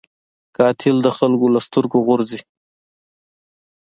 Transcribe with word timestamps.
قاتل 0.57 0.95
د 1.03 1.07
خلکو 1.17 1.45
له 1.53 1.59
سترګو 1.67 1.97
غورځي 2.07 2.39